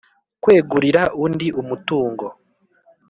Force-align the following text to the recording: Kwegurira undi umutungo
Kwegurira 0.43 1.01
undi 1.23 1.47
umutungo 1.61 2.25